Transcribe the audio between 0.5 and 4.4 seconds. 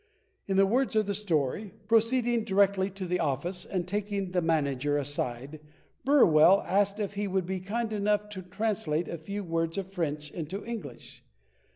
the words of the story: Proceeding directly to the office and taking